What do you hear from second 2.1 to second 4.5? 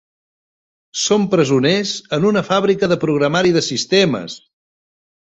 en una fàbrica de programari de sistemes!